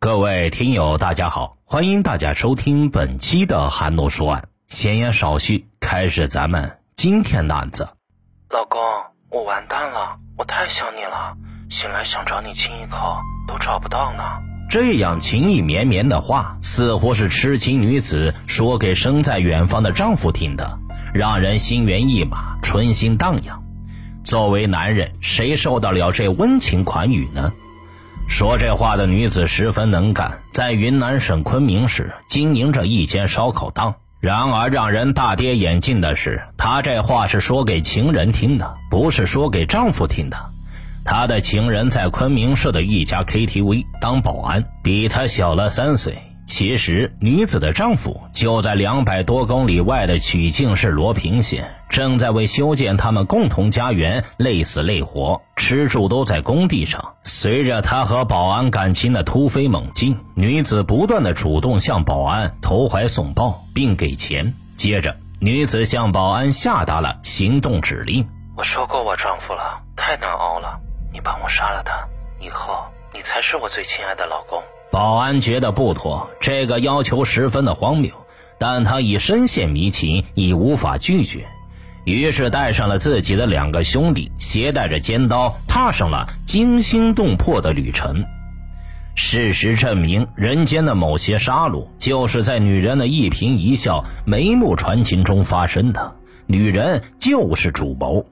[0.00, 4.44] 各位听友，大家好，欢迎大家收听本期的韩诺说案。
[4.68, 7.88] 闲言少叙，开始咱们今天的案子。
[8.48, 8.80] 老公，
[9.28, 11.34] 我完蛋了，我太想你了，
[11.68, 14.22] 醒来想找你亲一口都找不到呢。
[14.70, 20.78] 这样情意绵绵的话，似乎是痴情女子说给身在远方的丈夫听的，
[21.12, 23.64] 让人心猿意马，春心荡漾。
[24.22, 27.52] 作为男人，谁受得了这温情款语呢？
[28.28, 33.94] 说这话的女子十分能干，在云南省昆明市经营着一间烧烤档。
[34.20, 40.36] 然而，让人大跌眼镜的是，她这话是说给情人听的，不是说给丈夫听的。
[41.04, 46.18] 她的情人在昆明市的一家 KTV 当保安，比她小了三岁。
[46.58, 57.14] 其实，女子的丈夫就在两百多公里外的曲靖市罗平县，正在为修建他们共同家园累死累活，吃住都在工地上。
[57.22, 64.52] 随着他和保安感情的突飞猛进，女子不断的主动向保安投怀送抱，并给钱。
[64.74, 68.28] 接着，女子向保安下达了行动指令
[68.58, 70.80] ：“我说过我丈夫了，太难熬了，
[71.12, 72.04] 你帮我杀了他，
[72.44, 72.84] 以后
[73.14, 78.10] 你才是我最亲爱的老公。”保安觉得不妥，这个要求十分的荒谬，
[78.58, 81.46] 但他已深陷迷情，已无法拒绝，
[82.04, 88.24] 于是带上了自己的两个兄弟，携带着尖刀，踏上了惊心动魄的旅程。
[89.14, 96.14] 事实证明，人间的某些杀戮，就是在女人的一颦一笑、眉目传情中发生的。
[96.46, 98.24] 女人就是主谋。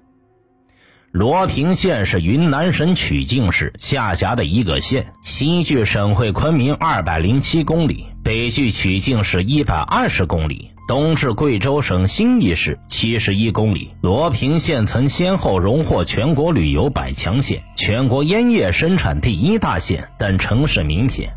[1.17, 13.93] 罗平县是云南省曲靖市下辖的一个县，西距省会昆明二百零七公里，北距曲靖市一百二十公里，东至贵州省兴义市七十一公里。
[14.03, 21.33] 罗平县曾先后荣获全国旅游百强县、全国烟叶生产第一大县等城市名片。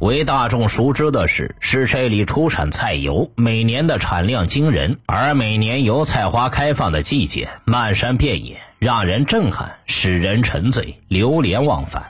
[0.00, 8.58] 为大众熟知的是，是这里出产菜油，每年的产量惊人，而每年油菜花开放的季节，漫山遍野。
[8.82, 12.02] 让人震撼，使人沉醉，流连忘返。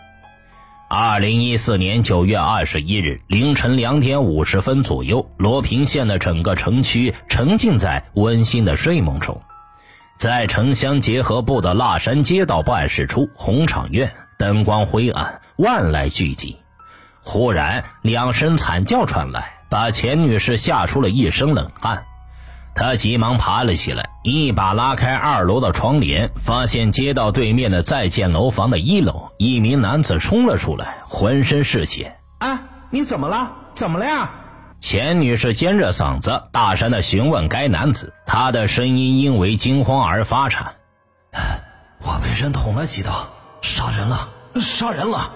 [0.89, 9.39] 二零一四年九月二十一日凌晨两点五十分左右，罗平县的整个城区沉浸在温馨的睡梦中。
[10.17, 16.57] 在城乡结合部的腊山街道办事处红场院，灯光灰暗，万籁俱寂。
[17.21, 22.07] 忽然，两声惨叫传来，把钱女士吓出了一身冷汗。
[22.75, 32.17] 他急忙爬了起来，一把拉开二楼的窗帘，发现街道对面的在建楼房的一楼，一名男子冲了出来，浑身是血。
[32.39, 33.53] 啊，你怎么了？
[33.75, 34.31] 怎么了呀？
[34.81, 40.75] 钱女士尖着嗓子大声的询问该男子，他的声音因为惊慌而发颤。
[42.03, 43.29] 我被人捅了几刀，
[43.61, 44.29] 杀人了，
[44.61, 45.31] 杀人了！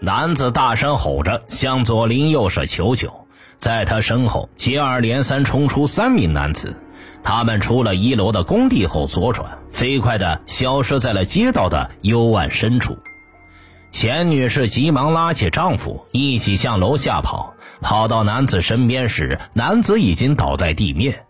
[0.00, 3.26] 男子大声吼着，向左邻右舍求救。
[3.60, 6.80] 在他身后，接二连三冲出三名男子，
[7.22, 12.96] 他们出了一楼的工地后左转，飞快地消失在了街道的幽暗深处。
[13.90, 17.54] 钱女士急忙拉起丈夫，一起向楼下跑。
[17.82, 21.24] 跑到男子身边时，男子已经倒在地面，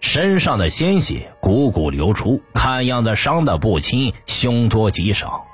[0.00, 5.47] 身上的鲜血汩汩流出，看样子伤得不轻，凶多吉少。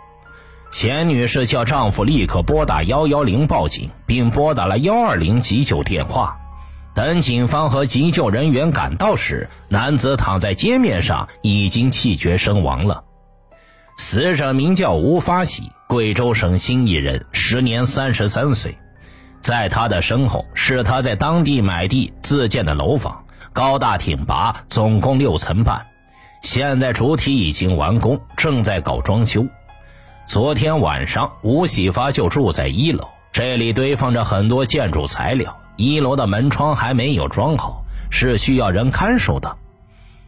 [0.74, 6.36] 钱女士叫丈夫立刻拨打幺幺零报警，并拨打了幺二零急救电话。
[6.96, 13.04] 等警方和急救人员赶到时，男子躺在街面上，已经气绝身亡了。
[13.94, 18.76] 死者名叫吴发喜，贵州省兴义人，时年三十三岁。
[19.38, 25.86] 在他的身后是他在当地买地自建的楼房，高大挺拔，总共六层半。
[26.42, 29.46] 现在主体已经完工，正在搞装修。
[30.26, 35.54] 昨天晚上，吴喜发就住在一楼，这里堆放着很多建筑材料。
[35.76, 39.54] 一楼的门窗还没有装好，是需要人看守的。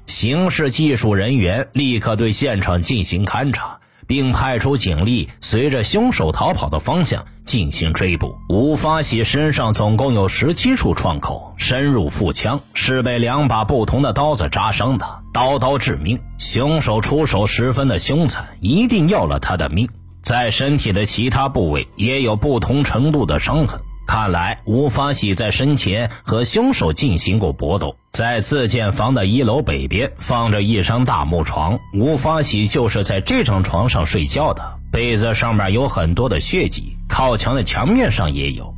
[0.05, 7.25] 刑事技术人员立刻对现场进行勘查，并派出警力随着凶手逃跑的方向
[7.57, 8.37] 进行追捕。
[8.51, 15.07] 吴发喜身上总共有十七处创口，深入腹腔，是被两把不同的刀子扎伤的。
[15.33, 19.89] 刀刀致命，凶手出手十分的凶残，一定要了他的命。
[20.21, 27.97] 在身体的其他部位也有不同程度的伤痕，看来吴发喜在生前和凶手进行过搏斗。
[28.13, 34.63] 在自建房的一楼北边放着一张大木床，吴发喜就是在这张床上睡觉的。
[34.93, 38.75] 被子上面有很多的血迹，靠墙的墙面上也有。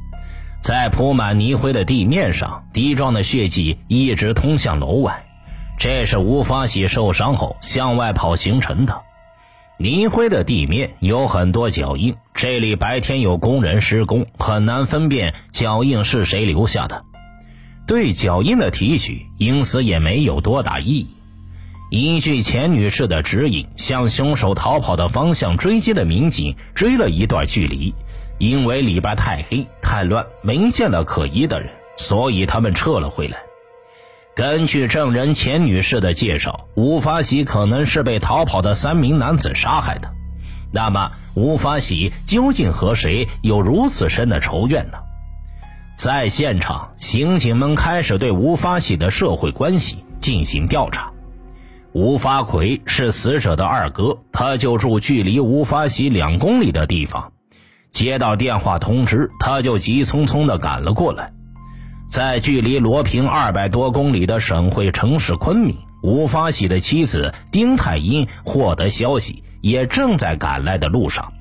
[0.61, 5.25] 在铺满泥灰的地面上，滴状的血迹一直通向楼外。
[5.79, 9.03] 这是吴发喜受伤后向外跑形成的。
[9.79, 17.05] 泥灰的地面有很多脚印，这里白天有工人施工，很难分辨脚印是谁留下的。
[17.87, 21.09] 对脚印的提取，因此也没有多大意义。
[21.91, 27.95] 依据钱女士的指引，向凶手逃跑的方向追击的民警追了一段距离，
[28.39, 33.39] 因为里边太黑太乱，没见到可疑的人，所以他们撤了回来。
[34.35, 40.09] 根据证人钱女士的介绍，吴发喜可能是被逃跑的三名男子杀害的。
[40.71, 44.99] 那么，吴发喜究竟和谁有如此深的仇怨呢？
[45.97, 51.11] 在现场，刑警们开始对吴发喜的社会关系进行调查。
[51.93, 57.33] 吴发奎是死者的二哥，他就住距离吴发喜两公里的地方。
[57.91, 61.33] 接到电话通知，他就急匆匆地赶了过来。
[62.09, 71.33] 在距离罗平二百多公里的省会城市昆明，吴发喜的妻子丁太英获得消息，也正在赶来的路上。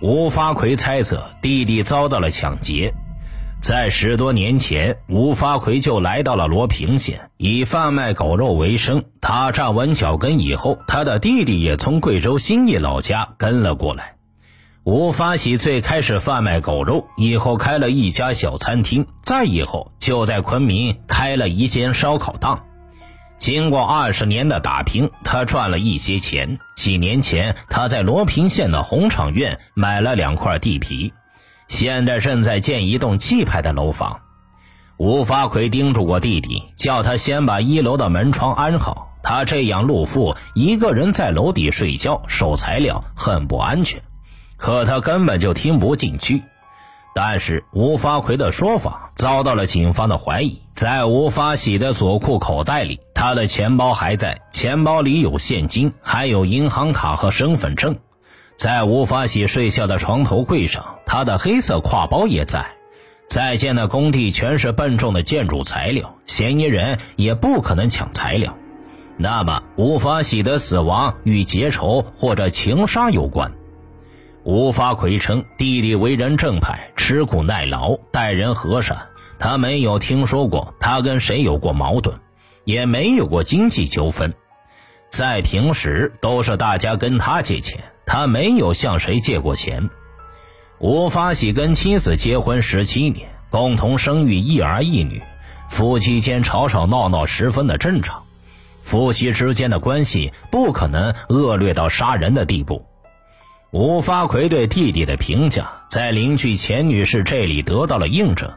[0.00, 2.94] 吴发奎猜测弟弟遭到了抢劫，
[3.60, 9.04] 在十多年前，吴发奎就来到了罗平县，以贩卖狗肉为生。
[9.20, 14.17] 他站稳脚跟以后，他的弟弟也从贵州兴义老家跟了过来。
[14.90, 22.64] 吴发喜最开始贩卖狗肉，以后开了一家小餐厅，再以后就在昆明开了一间烧烤档。
[23.36, 26.58] 经过二十年的打拼，他赚了一些钱。
[26.74, 31.12] 几年前，他在罗平县的红场院买了两块地皮，
[31.66, 34.20] 现在正在建一栋气派的楼房。
[34.96, 39.18] 吴发奎叮嘱过弟弟，叫他先把一楼的门窗安好。
[39.22, 44.00] 他这样露富，一个人在楼底睡觉守材料，很不安全。
[44.58, 46.42] 可他根本就听不进去，
[47.14, 50.60] 但是吴发奎的说法遭到了警方的怀疑。
[50.74, 57.96] 在吴发喜的左裤口袋里，他的钱包还在，钱包里有现金，还有银行卡和身份证。
[58.56, 62.66] 在吴发喜睡觉的床头柜上，他的黑色挎包也在。
[63.28, 68.56] 在建的工地全是笨重的建筑材料，嫌疑人也不可能抢材料。
[69.16, 73.52] 那么，吴发喜的死亡与结仇或者情杀有关？
[74.50, 78.96] 吴发奎称，弟弟为人正派，吃苦耐劳，待人和善。
[79.38, 82.18] 他没有听说过他跟谁有过矛盾，
[82.64, 84.32] 也没有过经济纠纷。
[85.10, 89.90] 在平时都是大家跟他借钱，他没有向谁借过钱。
[90.78, 95.22] 吴发喜跟妻子结婚十七年，共同生育一儿一女，
[95.68, 98.22] 夫妻间吵吵闹闹十分的正常。
[98.80, 102.87] 夫妻之间的关系不可能恶劣到杀人的地步。
[103.70, 108.50] 吴发奎对弟弟的评价，在邻居钱女士这里得到了印证。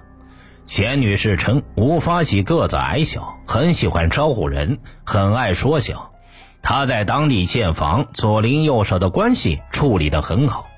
[0.64, 6.14] 钱女士称，吴发喜个子矮小，很喜欢招呼人，很爱说笑。
[6.62, 10.70] 他在当地建房，左邻右舍的关系处理得很好。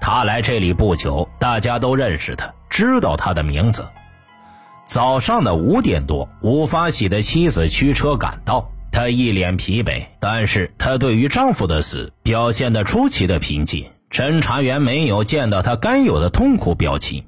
[0.00, 3.86] 他来这里不久，大家都认识他，知道他的名字。
[4.86, 8.70] 早上的五点多，吴发喜的妻子驱车赶到。
[8.94, 13.90] 她一脸疲惫，但是她对于丈夫的死表现得出奇的平静。
[14.08, 17.24] 侦查员没有见到她该有的痛苦表情，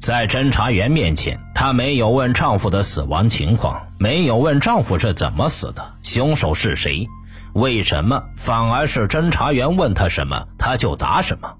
[0.00, 7.06] 在侦查员面前，她没有问丈夫的死亡情况，没有问丈夫是怎么死的，凶手是谁，
[7.52, 11.54] 为什么，反而是侦查员问她什么，她就答什么。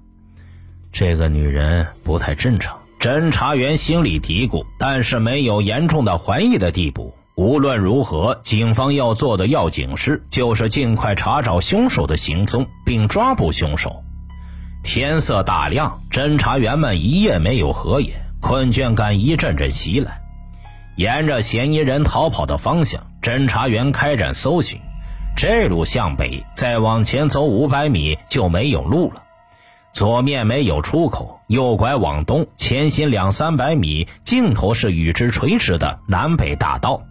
[0.91, 7.13] 这个女人不太正常，侦查员心里嘀咕，但是没有严重的怀疑的地步。
[7.39, 14.03] 无论如何，警方要做的要紧事就是尽快查找凶手的行踪，并抓捕凶手。
[14.83, 20.19] 天色大亮，侦查员们一夜没有合眼，困倦感一阵阵袭来。
[20.97, 24.81] 沿着嫌疑人逃跑的方向，侦查员开展搜寻。
[25.37, 29.23] 这路向北，再往前走五百米就没有路了。
[29.93, 37.03] 左面没有出口，右拐往东，前行两三百米，尽头是与之垂直的南北大道。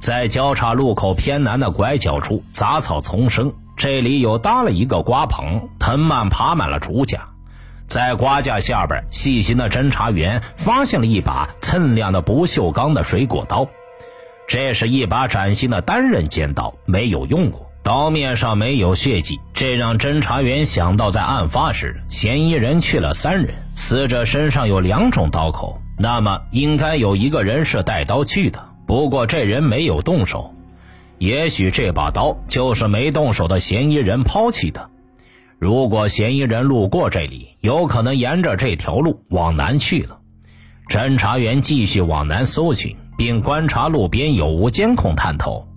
[0.00, 3.52] 在交叉路口偏南的拐角处，杂草丛生。
[3.76, 7.28] 这里有搭了一个瓜棚，藤蔓爬满了竹架。
[7.86, 13.68] 在瓜架下边，细心的侦查员发现了一把锃亮的不锈钢的水果刀。
[14.48, 28.69] 这是一把崭新的单刃尖刀，没有用过，刀面上没有血迹，这让侦查员想到，在案发时，嫌疑人去了三人，死者身上有两种刀口，那么应该有一个人是带刀去的。
[28.90, 30.52] 不过这人没有动手，
[31.18, 34.90] 也许这把刀就是没动手的嫌疑人抛弃的。
[35.60, 40.18] 如果嫌疑人路过这里，有可能沿着这条路往南去了。
[40.88, 45.68] 侦查员继续往南搜寻，并观察路边有无监控探头。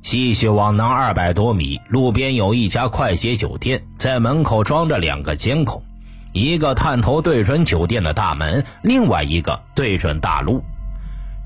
[0.00, 5.84] 继续往南二百多米，路边有一家快捷酒店，在门口装着两个监控，
[6.32, 10.64] 一个探头对准酒店的大门，另外一个对准大路。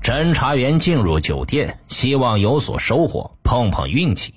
[0.05, 4.35] 侦查员进入酒店，希望有所收获，碰碰运气。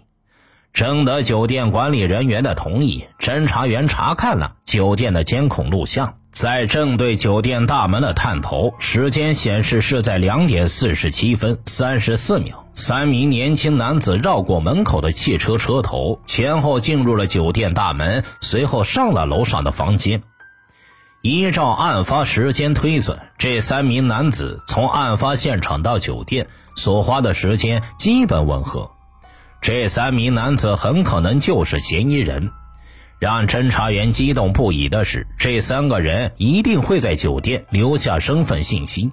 [0.73, 6.15] 征得酒店管理人员的同意，侦查员查看了酒店的监控录像。
[6.33, 12.65] 在正对酒店大门的探头，时间显示是在两点四十七分三十四秒。
[12.73, 20.23] 三名年轻男子绕过门口的汽车车头，前后进入了酒店大门，随后上了楼上的房间。
[21.21, 26.47] 依照案发时间推算，这三名男子从案发现场到酒店
[26.77, 28.93] 所花的时间基本吻合。
[29.61, 32.51] 这三名男子很可能就是嫌疑人。
[33.19, 39.11] 让侦查员激动不已的是，这三个人一定会在酒店留下身份信息。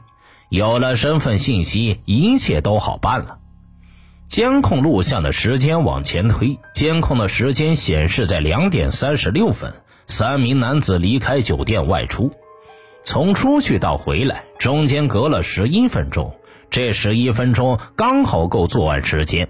[0.49, 3.39] 有了身份信息，一切都好办了。
[4.27, 9.73] 监控录像的时间往前推，监控的时间显示在两点三十六分，
[10.07, 12.31] 三名男子离开酒店外出。
[13.03, 16.35] 从出去到回来，中间隔了十一分钟，
[16.69, 19.47] 这十一分钟刚好够作案时间。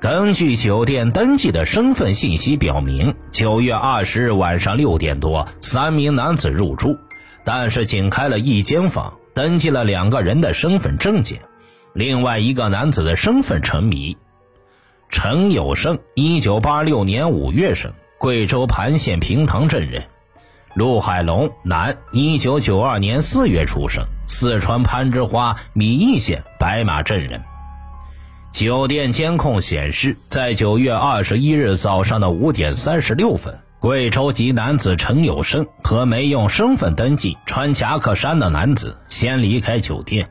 [0.00, 6.98] 根据酒店登记的身份信息表明，九月二十日晚上六点多，三名男子入住，
[7.44, 11.42] 但是仅开了一间房，登记了两个人的身份证件，
[11.92, 14.16] 另外一个男子的身份成谜。
[15.08, 17.92] 陈有胜，一九八六年五月生，
[18.22, 20.00] 贵州盘县平塘镇人；
[20.76, 27.42] 陆海龙，男，一九九二年四月出生，四川攀枝花米易县白马镇人。
[28.52, 40.30] 酒店监控显示，在九月二十一日早上的五点三十六分，贵州籍男子陈有生和没用身份登记、穿夹克衫的男子先离开酒店。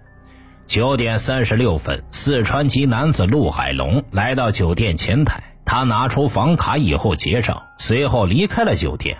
[0.65, 9.17] 九点三十六分，四川籍男子陆海龙来到酒店前台，他拿出房卡以后结账，随后离开了酒店。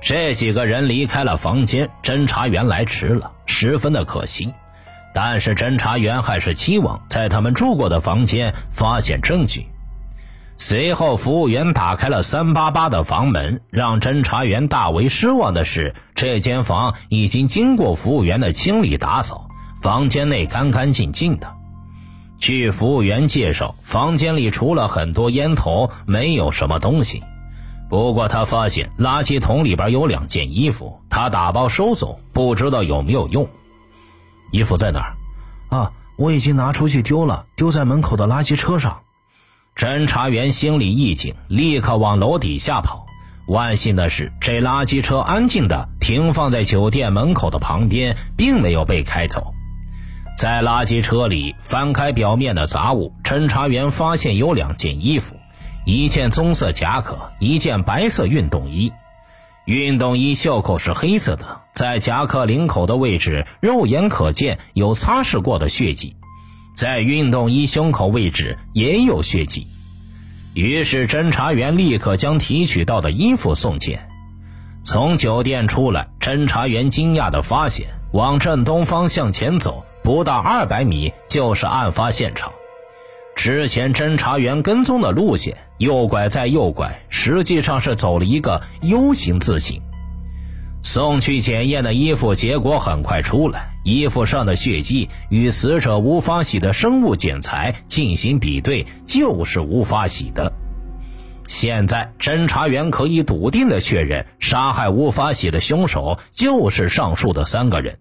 [0.00, 4.52] 这几个人离开了房间，侦查员来迟了，十分的可惜。
[5.14, 9.66] 但是侦查员还是期望在他们住过的房间发现证据。
[10.54, 19.48] 随后，服务员打开了三八八的房门，让侦查员大为失望的是，这间房已经经过服务员的清理打扫，
[19.82, 21.46] 房间内干干净净的。
[22.42, 27.22] 据服务员介绍，房间里除了很多烟头，没有什么东西。
[27.88, 33.48] 不过他发现垃圾桶里边有两件衣服，他打包收走，不知道有没有用。
[34.50, 35.14] 衣服在哪儿？
[35.78, 39.02] 啊，我已经拿出去丢了，丢在门口的垃圾车上。
[39.76, 43.06] 侦查员心里一紧，立刻往楼底下跑。
[43.46, 49.54] 万幸的是，这垃圾车安静地停放在酒店门口的旁边，并没有被开走。
[50.42, 55.36] 在垃圾车里翻开表面的杂物，侦查员发现有两件衣服，
[55.86, 58.92] 一件棕色夹克，一件白色运动衣。
[59.66, 66.16] 运动衣袖口是黑色的，在夹克领口的位置，肉眼可见有擦拭过的血迹，
[66.74, 69.68] 在运动衣胸口位置也有血迹。
[70.54, 74.08] 于是，侦查员立刻将提取到的衣服送检。
[74.82, 82.52] 从酒店出来，侦查员惊讶地发现，往正东方向前走，不到二百米就是案发现场。
[83.34, 89.80] 之前侦查员跟踪的路线，右拐再右拐，实际上是走了一个 U 型字形。
[90.80, 100.52] 送去检验的衣服结果很快出来，衣服上的血迹与死者无法洗的生物检材进行比对，就是无法洗的。
[101.46, 107.98] 现在侦查员可以笃定的确认，杀害无法洗的凶手就是上述的三个人。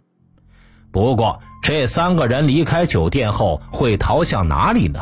[0.91, 5.00] 不过，这三个人离开酒店后会逃向哪里呢？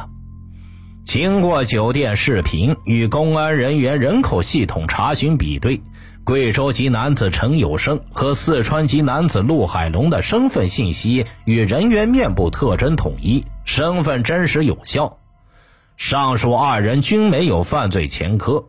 [1.03, 5.81] 经过酒店视频与公安人员人口系统查询比对，
[6.23, 15.17] 贵州籍男子陈有生和四川籍男子陆海龙的身份信息与人员面部特征统一，身份真实有效。
[15.97, 18.65] 上述二人均没有犯罪前科。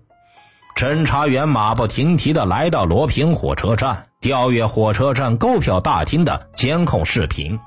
[0.74, 7.60] 侦查员马不停蹄地来到罗平火车站，调阅火车站购票大厅的监控视频。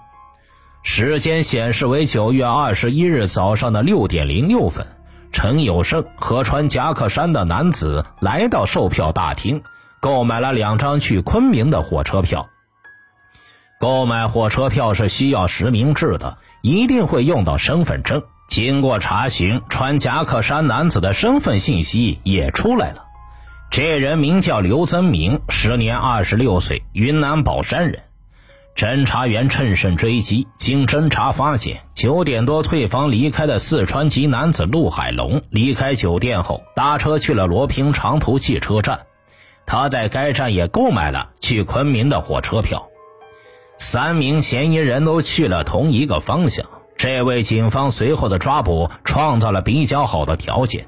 [0.81, 4.87] 时间显示为九月二十一日早上的六点零六分，
[5.31, 9.61] 陈有胜和穿夹克衫的男子来到售票大厅，
[10.01, 12.49] 购买了两张去昆明的火车票。
[13.79, 18.23] 购买火车票是需要实名制的，一定会用到身份证。
[18.47, 23.05] 经过查询，穿夹克衫男子的身份信息也出来了，
[23.71, 28.03] 这人名叫刘增明，时年二十六岁，云南保山人。
[28.75, 39.01] 侦查员趁胜追击，经侦查发现，九点多退房离开的四川籍男子陆海龙离开酒店后，搭车去了罗平长途汽车站。
[39.65, 42.87] 他在该站也购买了去昆明的火车票。
[43.77, 46.65] 三名嫌疑人都去了同一个方向，
[46.97, 50.85] 这为警方随后的抓捕创造了比较好的条件。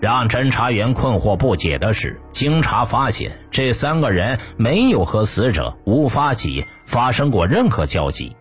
[0.00, 8.36] 让侦查员困惑不解的是，经查发现，这三个人没有和死者吴发喜发生过任何交集。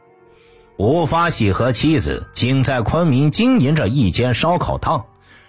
[0.78, 5.06] 吴发喜和妻子仅在昆明经营着一间烧烤档，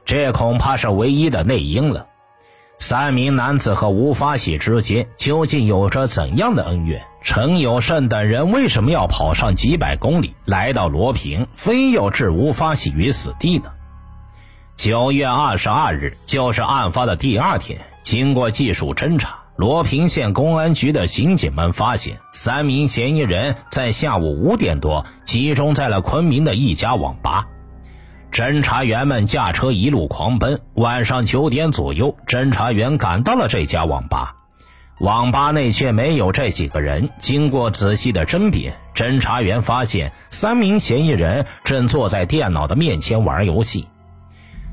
[0.07, 2.07] 这恐怕是唯一的内因了。
[2.79, 7.05] 三名男子和吴发喜之间究竟有着怎样的恩怨？
[7.21, 13.71] 陈有胜等人为什么要跑上几百公里来到罗平，非要置吴发喜于死地呢？
[14.77, 17.81] 九月二十二日，就是案发的第二天。
[18.03, 27.49] 经过技术侦查，罗平县公安局的刑警们发现，三名嫌疑人在下午五点多集中在了昆明的一家网吧。
[28.33, 34.37] 侦查员们驾车一路狂奔，晚上九点左右，侦查员赶到了这家网吧。
[34.99, 37.11] 网吧内却没有这几个人。
[37.19, 43.87] 经过仔细的甄别，侦查员发现三名嫌疑人正坐在电脑的面前玩游戏。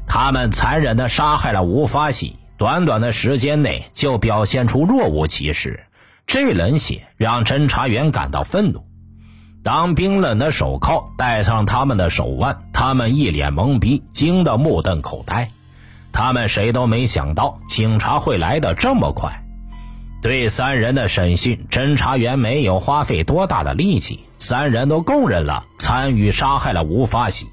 [0.08, 5.86] 他们残忍地杀害了吴发喜，短短的时间内就表现出若无其事，
[6.26, 8.86] 这冷血让侦查员感到愤怒。
[9.64, 15.50] 当冰冷的手铐戴上他们的手腕，他们一脸懵逼，惊得目瞪口呆。
[16.12, 19.45] 他们谁都没想到警察会来得这么快。
[20.26, 27.46] 对三人的审讯，侦查员没有花费多大的力气，三人都供认了参与杀害了吴发喜。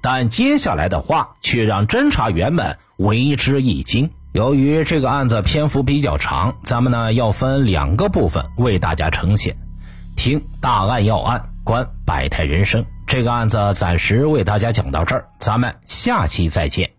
[0.00, 4.12] 但接下来的话却让侦查员们为之一惊。
[4.32, 9.58] 由于这个案子篇幅比较长，咱们呢要分两个部分为大家呈现。
[10.16, 12.86] 听大案要案，观百态人生。
[13.06, 16.95] 这个案子暂时为大家讲到这儿，咱们下期再见。